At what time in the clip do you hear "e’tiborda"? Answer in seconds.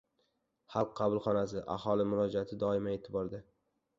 2.97-3.45